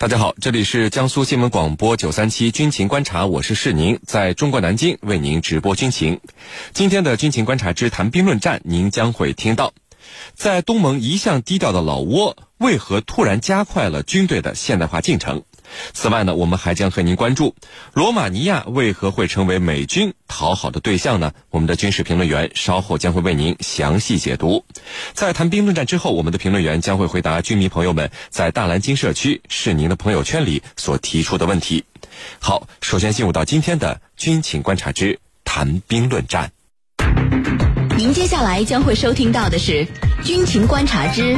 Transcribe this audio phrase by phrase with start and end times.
[0.00, 6.20] 大家好，这里是江苏新闻广播九三七军情观察，我是世宁，在中国南京为您直播军情。
[6.72, 9.72] 今天的军情观察之谈兵论战，您将会听到，
[10.34, 15.42] 在东盟一向低调的老挝，为何突然加快了军队的现代化进程？
[15.92, 17.54] 此外呢，我们还将和您关注
[17.92, 21.32] 罗马尼亚为何会成为美军讨好的对象呢？
[21.50, 24.64] 我们的军事评论员稍后将会为您详细解读。
[25.12, 31.84] 在谈兵论战之后，我们的评论员将会回答军迷朋友们在大蓝鲸社区是您的朋友圈里所提出的问题。
[32.40, 36.50] 好，首先进入到今天的军情观察之谈兵论战。
[37.96, 39.86] 您接下来将会收听到的是
[40.22, 41.34] 军情观察之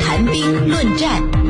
[0.00, 1.43] 谈兵论战。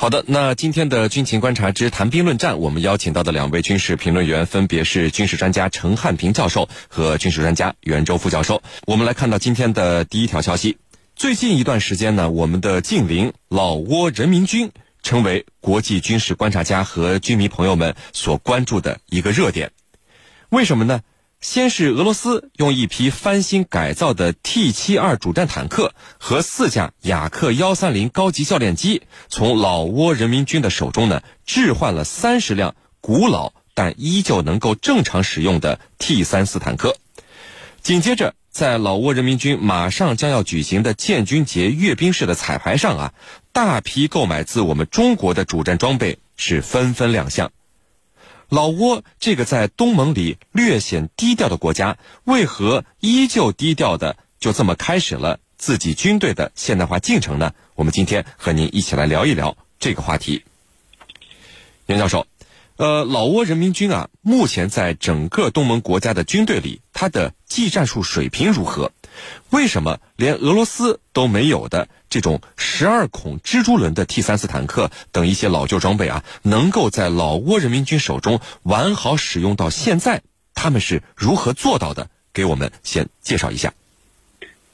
[0.00, 8.62] 好的，那今天的军情观察之谈兵论战，我们邀请到的两位军事评论员分别是军事专家陈汉平教授和军事专家袁周副教授。
[8.86, 10.78] 我们来看到今天的第一条消息：
[11.16, 14.70] 最近一段时间呢，我们的近邻老挝人民军
[15.02, 19.72] 成为国际军事观察家和军迷朋友们所关注的一个热点。
[20.48, 21.00] 为什么呢？
[21.40, 36.96] 先是俄罗斯用一批翻新改造的 T 七二主战坦克和四架雅克幺三零高级教练机，从老挝人民军的手中呢置换了三十辆古老但依旧能够正常使用的 T 三四坦克。
[37.82, 43.12] 紧接着，在老挝人民军马上将要举行的建军节阅兵式的彩排上啊，
[43.52, 47.52] 大批购买自我们中国的主战装备是纷纷亮相。
[48.48, 57.52] 老挝这个在东盟里略显低调的国家，为何依旧低调的就这么开始了自己军队的现代化进程呢？
[57.74, 60.44] 我们今天和您一起来聊一聊这个话题。
[61.86, 62.26] 袁教授，
[62.76, 68.92] 呃，老挝人民军啊，目前在整个东盟国家的军队里，它的技战术水平如何？
[69.50, 80.22] 为什么连俄罗斯都没有的这种十二孔蜘蛛轮的 T 三四坦克等一些老旧装备啊，能够在老挝人民军手中完好使用到现在？
[80.54, 82.08] 他们是如何做到的？
[82.32, 83.72] 给我们先介绍一下。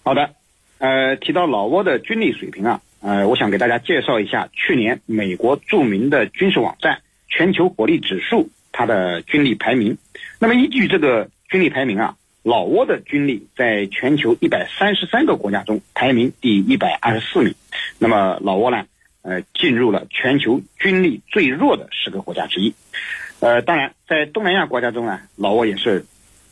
[0.02, 0.34] 好的，
[0.78, 9.96] 呃，提到老挝的军力水平啊，呃，我想给大家介绍一下去年美国著名的军事网站全球火力指数它的军力排名。
[10.38, 12.16] 那么依据这个军力排名啊。
[12.44, 17.54] 老挝的军力在全球一百三十三个国家中排名第一百二十四名，
[17.98, 18.84] 那么老挝呢，
[19.22, 22.74] 呃，进入了全球军力最弱的十个国家之一。
[23.40, 26.04] 呃，当然，在东南亚国家中呢，老挝也是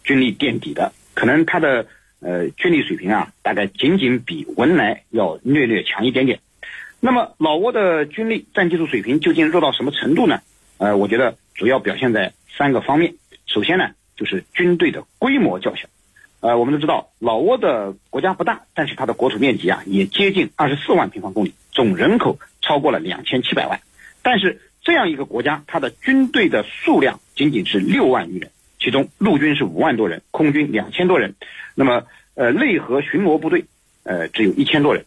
[0.03, 1.87] 军力垫底的，可能它的
[2.21, 6.41] 呃军力水平啊，大概仅仅比文莱要略略强一点点。
[7.01, 10.41] 那么老挝的军力战技术水平究竟弱到什么程度呢？
[10.79, 13.15] 呃，我觉得主要表现在三个方面。
[13.45, 13.91] 首先呢。
[14.17, 15.89] 就是军队的规模较小，
[16.41, 23.81] 呃，我们都知道老挝的国家不大，但是它的国土面积啊也接近二十四万平方公里，总人口超过了两千七百万。
[24.23, 31.35] 但是这样一个国家，它的军队的数量仅仅是六万余人，其中陆军是五万多人，空军两千多人，
[31.75, 33.65] 那么呃内河巡逻部队
[34.05, 35.05] 呃只有一千多人。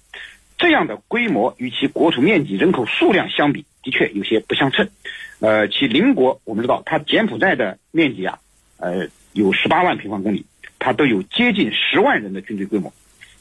[0.57, 4.89] 这样的规模与其国土面积、人口数量相比，的确有些不相称。
[5.41, 8.39] 呃，其邻国我们知道，它柬埔寨的面积啊。
[8.77, 10.45] 呃，有十八万平方公里，
[10.79, 12.93] 它都有接近十万人的军队规模。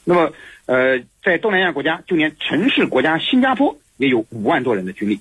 [0.04, 0.32] 那么，
[0.66, 5.20] 呃，在东南亚国家，就连城市国家新加坡也有五万多人的军力。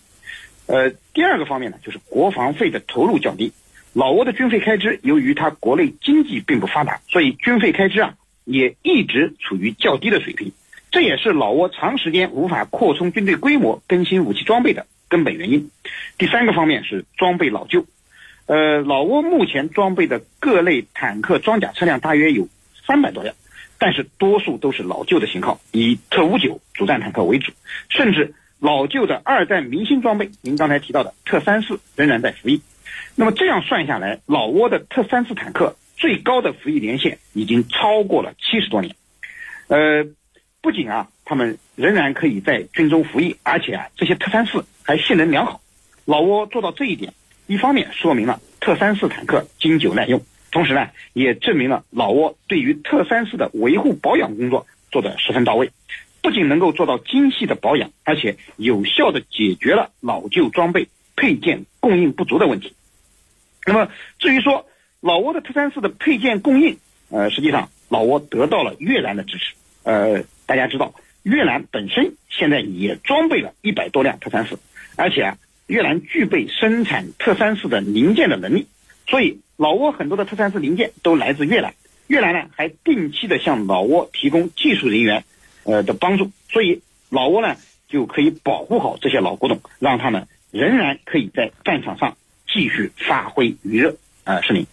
[0.66, 3.54] 呃，第二个方面呢，就是国防费的投入较低。
[3.94, 10.52] 老挝的军费开支，由于它国内经济并不发达，所以军费开支啊也一直处于较低的水平。
[10.92, 15.70] 这也是老挝长时间无法扩充军队规模、更新武器装备的根本原因。
[16.18, 17.86] 第三个方面是装备老旧。
[18.46, 22.50] 呃，老挝目前装备的各类坦克装甲车辆大约有
[22.86, 23.34] 三百多辆，
[23.78, 27.54] 但是多数都是老旧的型号，以特五九主战坦克为主，
[27.90, 32.62] 甚至老旧的二战明星装备，您刚才提到的特三四仍然在服役。
[33.16, 38.94] 那么这样算下来，老挝的特三四坦克最高的服役年限已经超过了七十多年。
[39.68, 40.06] 呃，
[40.62, 45.62] 不仅啊，他们仍然可以在军中服役，而且啊，这些特三四还性能良好。
[46.04, 47.14] 老挝做到这一点。
[47.54, 55.70] 一方面说明了特三四坦克经久耐用，同时呢，也证明了老挝对于特三四的维护保养工作做得十分到位，
[56.24, 62.74] 不仅能够做到精细的保养，而且有效的解决了老旧装备配件供应不足的问题。
[63.68, 64.66] 那么至于说
[65.00, 66.80] 老挝的特三四的配件供应，
[67.12, 69.54] 呃，实际上老挝得到了越南的支持。
[69.84, 74.58] 呃，大家知道越南本身现在也装备了一百多辆特三四，
[74.96, 75.38] 而且啊。
[75.68, 78.68] 越南具备生产特三四的零件的能力，
[79.08, 81.74] 所以老挝很多的特三四零件都来自越南。
[82.08, 85.24] 越南呢还定期的向老挝提供技术人员，
[85.64, 86.32] 呃的帮助。
[86.50, 87.56] 所以老挝呢
[87.88, 92.18] 就可以保护好这些老古董，让他们仍然可以在战场上
[92.48, 93.96] 继续发挥余热。
[94.26, 94.68] 呃，是您。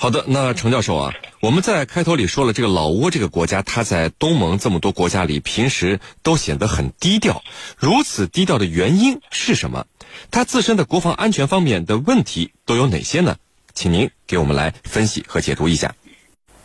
[0.00, 7.42] 好的，那程教授啊，我们在开头里说了，这个老挝这个国家，它在东盟这么多国家里，平时都显得很低调。
[7.76, 9.86] 如此低调的原因是什么？
[10.30, 13.38] 它自身的国防安全方面的问题都有哪些呢？
[13.74, 15.96] 请您给我们来分析和解读一下。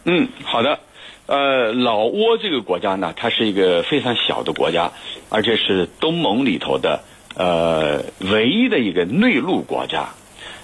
[0.03, 0.79] 嗯，好的。
[1.25, 4.91] 呃，老挝这个国家呢，它是一个非常小的国家，
[5.29, 7.03] 而且是东盟里头的
[7.33, 10.09] 呃唯一的一个内陆国家。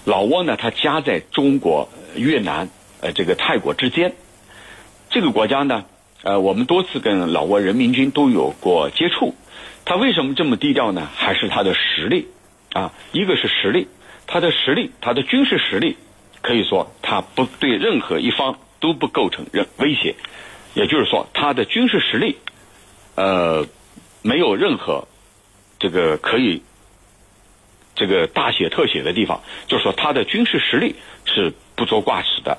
[0.04, 2.68] 老挝呢，它夹在中国、越南、
[3.00, 4.14] 呃这个泰国之间。
[5.08, 5.84] 这个国家呢，
[6.22, 9.34] 呃，我们多次跟老挝人民军都有过接触。
[9.84, 11.08] 他为什么这么低调呢？
[11.14, 12.28] 还是他的实力
[12.72, 12.92] 啊？
[13.12, 13.88] 一个是实力，
[14.26, 15.96] 他的实力，他的军事实力，
[16.42, 20.14] 可以说他不对任何一方都不构成任威胁。
[20.74, 22.36] 也就是说，他的军事实力，
[23.16, 23.66] 呃，
[24.22, 25.08] 没有任何
[25.80, 26.62] 这个可以
[27.96, 29.40] 这个大写特写的地方。
[29.66, 30.94] 就是说，他的军事实力
[31.32, 32.58] 是不足挂齿的，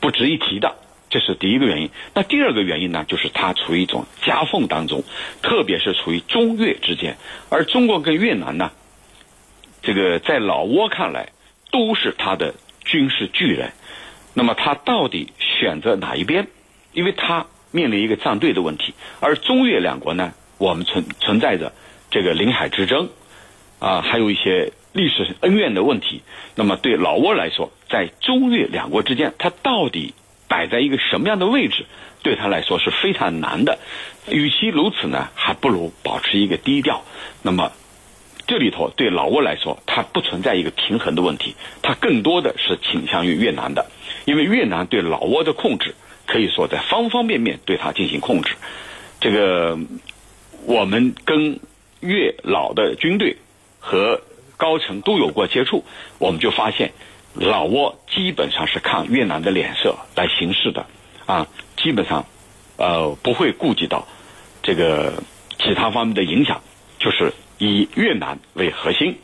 [0.00, 0.76] 不值一提的。
[1.10, 1.90] 这是第一个原因。
[2.14, 5.02] 那第二个原因呢，就是它处于一种夹缝当中，
[5.42, 7.16] 特别是处于中越之间。
[7.48, 8.70] 而中国跟越南呢，
[9.82, 11.30] 这个在老挝看来
[11.72, 12.54] 都是它的
[12.84, 13.72] 军事巨人。
[14.34, 16.46] 那么，它到底选择哪一边？
[16.92, 21.72] 因为它面临一个站队的问题，而中越两国呢，我们存存在着
[22.12, 23.08] 这个领海之争，
[23.80, 26.22] 啊，还有一些历史恩怨的问题。
[26.54, 30.14] 那么对老挝来说，在中越两国之间，它到底
[30.48, 31.86] 摆在一个什么样的位置，
[32.22, 33.78] 对他来说是非常难的。
[34.28, 37.02] 与其如此呢，还不如保持一个低调。
[37.42, 37.72] 那么
[38.46, 43.86] 这里头对老挝来说，它不存在一个平衡的问题，它更多的是倾向于越南的，
[44.24, 45.94] 因为越南对老挝的控制。
[46.26, 48.54] 可以说，在方方面面对它进行控制。
[49.20, 49.78] 这个，
[50.64, 51.58] 我们跟
[51.98, 53.36] 越老的军队
[53.80, 54.20] 和
[54.56, 55.84] 高层都有过接触，
[56.18, 56.92] 我们就发现，
[57.34, 60.86] 老挝基本上是看越南的脸色来行事的，
[61.26, 61.46] 啊，
[61.76, 62.26] 基本上，
[62.76, 64.06] 呃，不会顾及到
[64.62, 65.22] 这个
[65.58, 66.60] 其他方面的影响，
[66.98, 69.18] 就是以越南为核心。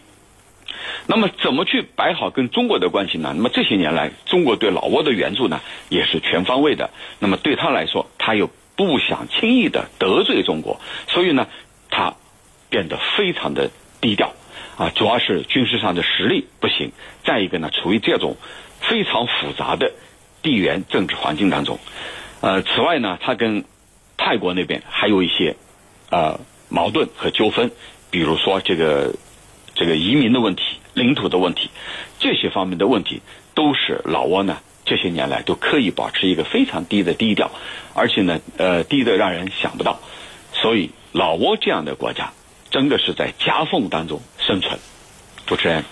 [1.08, 3.32] 那么怎么去摆好跟中国的关系呢？
[3.36, 6.90] 那么这些年来，中国对老挝的援助呢，也是全方位的。
[7.18, 11.46] 那么对他来说，他又不想轻易的得罪中国，所以呢，
[11.90, 12.14] 他
[12.68, 13.70] 变得非常的
[14.00, 14.32] 低调
[14.76, 14.90] 啊。
[14.94, 16.92] 主要是军事上的实力不行，
[17.24, 18.36] 再一个呢，处于这种
[18.80, 19.92] 非常复杂的
[20.42, 21.78] 地缘政治环境当中。
[22.40, 23.64] 呃，此外呢，他跟
[24.16, 25.56] 泰国那边还有一些
[26.10, 27.70] 呃矛盾和纠纷，
[28.10, 29.14] 比如说这个。
[29.78, 30.62] 这个移民的问题、
[30.94, 31.68] 领土的问题，
[32.18, 33.20] 这些方面的问题，
[33.54, 34.56] 都是老挝呢
[34.86, 37.50] 这些年来都刻意保持一个非常低的低调，
[37.92, 40.00] 而且呢，呃，低的让人想不到。
[40.54, 42.32] 所以，老挝这样的国家，
[42.76, 44.78] 真的是在夹缝当中生存。
[45.46, 45.82] 主持人，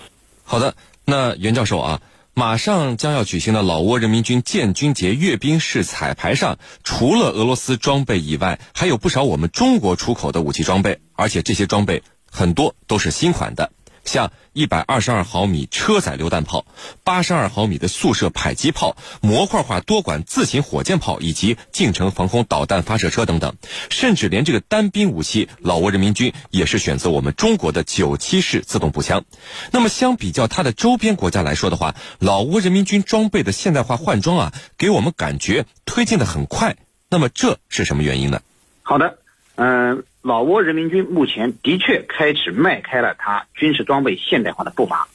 [0.43, 2.01] 好的，那袁教授啊，
[2.35, 13.71] 马上将要举行的老挝人民军建军节阅兵式彩排上，除了俄罗斯装备以外，还有不少我们中国出口的武器装备，而且这些装备很多都是新款的。
[14.05, 16.65] 像一百二十二毫米车载榴弹炮、
[17.03, 23.55] 八十二毫米的速射迫击炮、模块化多管自行火箭炮以及近程防空导弹发射车等等，
[23.89, 29.25] 甚至连这个单兵武器，老挝人民军也是选择我们中国的九七式自动步枪。
[29.71, 36.77] 那么相比较它的周边国家来说的话，老挝人民军装备的现代化换装啊，给我们感觉推进的很快。
[37.09, 38.41] 那么这是什么原因呢？
[38.83, 39.17] 好的，
[39.55, 40.03] 嗯。
[40.25, 45.07] 老挝人民军目前的确开始迈开了它军事装备现代化的步伐。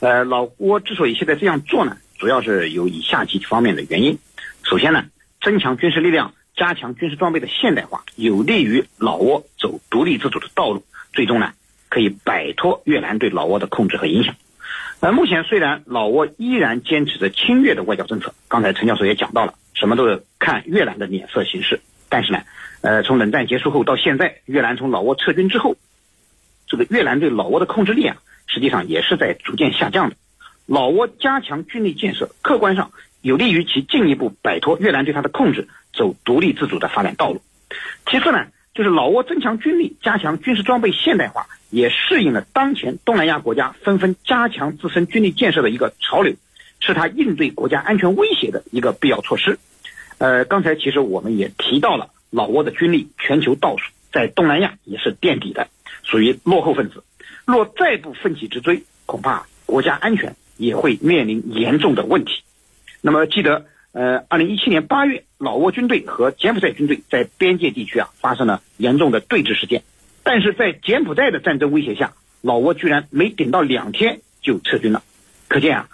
[0.00, 4.18] 呃，老挝之所以现在这样做呢，主要是有以下几方面的原因。
[4.64, 5.04] 首先呢，
[5.40, 10.82] 增强军事力量，加强军事装备的现代化，有利于老挝走独立自主的道路，
[11.12, 11.52] 最终呢
[11.88, 14.34] 可以摆脱越南对老挝的控制和影响。
[14.98, 22.42] 呃，目前虽然老挝依然坚持着侵略的外交政策，刚才陈教授也讲到了，什么都是看越南的脸色行事，但是呢。
[22.82, 25.76] 呃，从冷战结束后到现在，越南从老挝撤军之后，
[26.68, 30.16] 这个越南对老挝的控制力啊，实际上也是在逐渐下降的。
[30.66, 37.42] 老挝加强军力建设，客观上有利于其进一步摆脱越南对它的控制，走独立自主的发展道路。
[38.08, 46.34] 其次呢，就是老挝增强军力，加强军事装备现代化，也适应了当前东南亚国家纷纷加强自身军力建设的一个潮流，
[46.78, 49.58] 是它应对国家安全威胁的一个必要措施。
[50.18, 52.10] 呃，刚才其实我们也提到了。
[52.28, 55.68] 老挝的军力全球倒数，在东南亚也是垫底的，
[56.02, 57.04] 属于落后分子。
[57.46, 62.42] 若再不奋起直追，恐怕国家安全也会面临严重的问题。
[63.00, 69.84] 那么，记得，呃，二零一七年八月，老挝军队和柬埔寨军队在边界地区啊发生了严重的对峙事件。
[70.24, 75.04] 但是在柬埔寨的战争威胁下，老挝居然没顶到两天就撤军了。
[75.46, 75.88] 可见啊，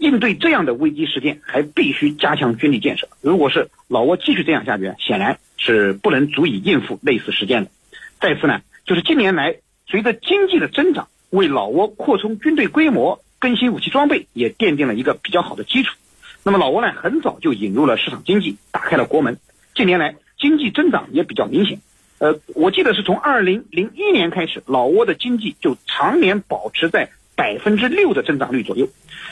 [0.00, 3.06] 应对这样的危机事件，还必须加强军力建设。
[3.20, 7.70] 如果是老挝继续这样下去，显然是不能足以应付类似事件的。
[8.18, 15.94] 再次呢，就是近年来随着经济的增长，为老挝扩充军队规模、更新武器装备也奠定了一个比较好的基础。
[16.42, 19.38] 那么老挝呢，很早就引入了市场经济，打开了国门。
[19.74, 21.78] 近年来经济增长也比较明显。
[22.20, 28.86] 呃，我记得是从二零零一年开始，老挝的经济就常年保持在百分之六的增长率左右。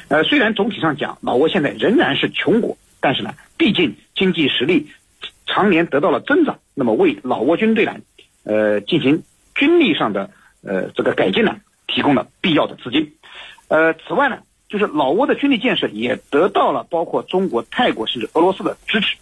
[0.08, 4.88] 呃，虽然总体上讲，老挝现在仍然是穷国，但是呢，毕竟经济实力
[5.44, 7.96] 常年得到了增长，那么为老挝军队呢，
[8.44, 9.24] 呃，进行
[9.54, 10.30] 军力上的
[10.62, 13.12] 呃这个改进呢，提供了必要的资金。
[13.68, 14.38] 呃，此外呢，
[14.70, 19.18] 就是老挝的军力建设也得到了包括中国、泰国甚至俄罗斯的支持。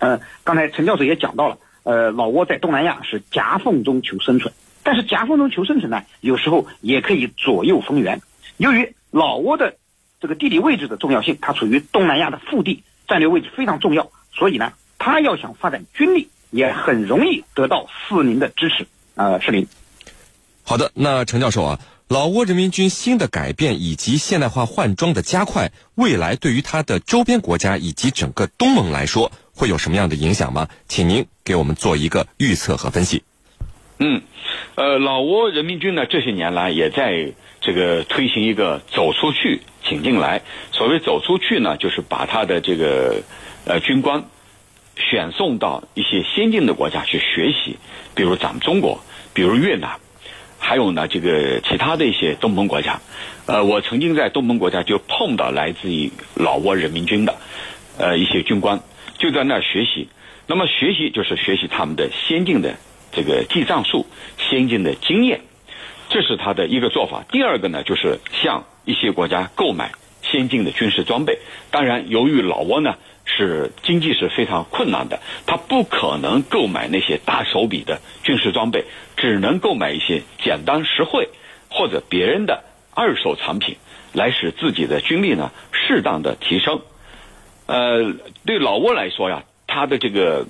[0.00, 1.58] 呃，刚才陈教授也讲到了。
[1.82, 4.52] 呃，老挝在东南亚是夹缝中求生存，
[4.82, 8.20] 但是夹缝中求生存呢，有时候也可以左右逢源。
[8.56, 9.76] 由于老挝的
[10.20, 18.86] 这个地理位置的重要性，它处于东南亚的腹地，战略位置非常重要，所以呢，它要想发展军力，也很容易得到四邻的支持。
[19.14, 19.66] 呃，是林。
[20.62, 29.30] 好的，那陈教授啊，老挝人民军新的改变以及现代化换装的加快，未来对于它的周边国家以及整个东盟来说。
[29.52, 30.68] 会有什么样的影响吗？
[30.88, 33.22] 请您给我们做一个预测和分析。
[34.02, 34.22] 嗯，
[34.76, 40.40] 呃，老挝人民军呢这些年来也在这个推行一个走出去，请进来。
[40.72, 43.22] 所谓走出去呢，就是把他的这个
[43.66, 44.24] 呃军官
[44.96, 47.76] 选送到一些先进的国家去学习，
[48.14, 49.04] 比如咱们中国，
[49.34, 49.98] 比如越南，
[50.58, 53.02] 还有呢这个其他的一些东盟国家。
[53.44, 57.36] 呃，我曾经在东盟国家就碰到来自于老挝人民军的
[57.98, 58.80] 呃一些军官。
[59.18, 60.08] 就在那学习，
[60.46, 62.76] 那么学习就是学习他们的先进的
[63.12, 64.06] 这个记账术、
[64.38, 65.40] 先进的经验，
[66.08, 67.24] 这是他的一个做法。
[67.30, 71.38] 第二个呢，就是向一些国家购买先进的军事装备。
[71.70, 78.84] 当然，由于老挝呢是经济是非常困难的，他不可能购买那些大手笔的军事装备，
[79.16, 81.28] 只能购买一些简单实惠
[81.68, 82.64] 或者别人的
[82.94, 83.76] 二手产品，
[84.12, 86.80] 来使自己的军力呢适当的提升。
[87.66, 88.14] 呃，
[88.44, 90.46] 对老挝来说呀，它的这个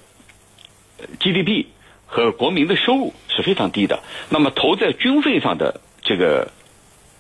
[1.18, 1.66] GDP
[2.10, 6.50] 和国民的收入是非常低的，那么投在军费上的这个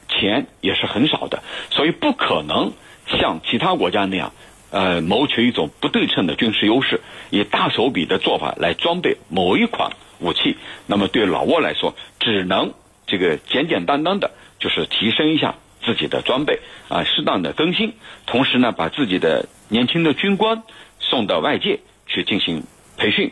[0.08, 2.72] 钱也是很少的，所以不可能
[3.06, 4.32] 像其他国家那样，
[4.70, 10.56] 呃，谋取一种不对称的军事优势，以大手笔的做法来装备某一款武器。
[10.86, 12.74] 那么对老挝来说，只能
[13.06, 15.54] 这个简简单单的，就是提升一下
[15.84, 17.94] 自己的装备啊，适当的更新，
[18.26, 19.48] 同时呢，把自己的。
[19.72, 20.64] 年轻的军官
[20.98, 21.78] 送到外界
[22.08, 22.64] 去进行
[22.96, 23.30] 培训，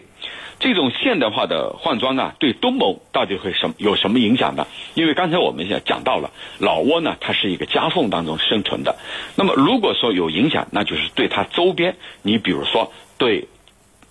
[0.60, 4.66] 这种现代化的换装啊，对东盟到底会什有什么影响呢？
[4.94, 8.96] 因为刚才我们也讲到了，老挝呢，它是一个夹缝当中生存的。
[9.36, 13.46] 那么如果说有影响，那就是对它周边，你比如说对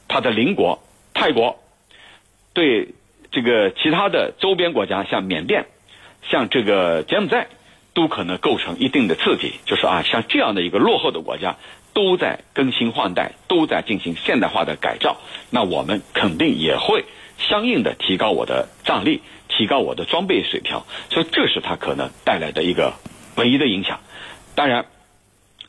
[0.08, 0.82] 它的邻国
[1.14, 1.60] 泰国，
[2.54, 2.94] 对
[3.30, 5.66] 这个其他的周边国家，像缅甸，
[6.30, 7.48] 像这个柬埔寨，
[7.94, 9.56] 都可能构成一定的刺激。
[9.66, 11.58] 就是啊，像这样的一个落后的国家。
[11.98, 15.18] 都在更新换代，都在进行现代化的改造，
[15.50, 17.06] 那我们肯定也会
[17.40, 22.94] 相应的提高我的战力，提高我的装备水平，所以这是它可能带来的一个
[23.36, 24.00] 唯一的影响。
[24.54, 24.86] 当然，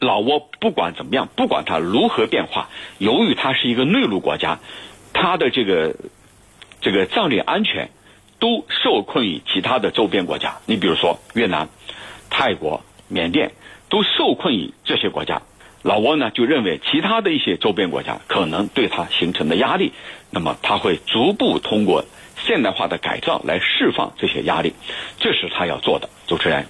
[0.01, 2.69] 老挝不管怎么样，不管它如何变化，
[2.99, 4.59] 由于它是一个内陆国家，
[5.15, 5.97] 它的这个
[6.83, 7.89] 这个战略安全
[8.39, 10.59] 都受困于其他的周边国家。
[10.67, 11.71] 你比如说越南、
[12.29, 13.53] 泰国、缅甸
[13.89, 15.41] 都受困于这些国家。
[15.89, 19.95] 老挝呢就认为其他的一些周边国家可能对它形成的压力，
[20.29, 22.05] 那么他会逐步通过
[22.47, 24.75] 现代化的改造来释放这些压力，
[25.19, 26.11] 这是他要做的。
[26.27, 26.67] 主持人，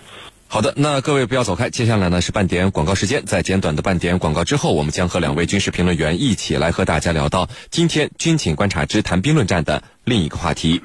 [0.46, 10.80] 好的，那各位不要走开，接下来呢是半点广告时间，在简短的半点广告之后，我们将和两位军事评论员一起来和大家聊到今天军情观察之谈兵论战的另一个话题。